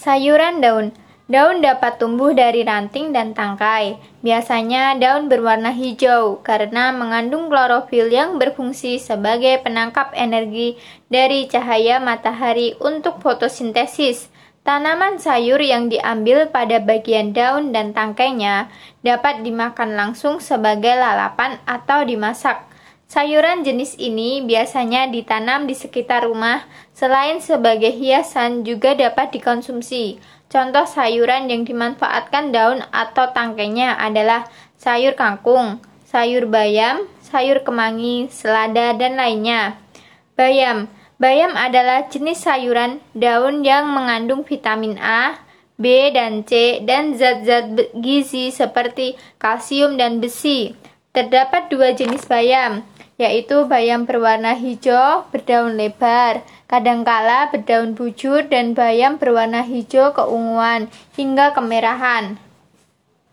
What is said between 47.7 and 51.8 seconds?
gizi seperti kalsium dan besi. Terdapat